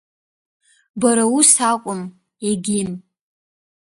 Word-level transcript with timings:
Бара 1.01 1.25
ус 1.37 1.49
акәым, 1.71 2.01
егьим… 2.49 2.91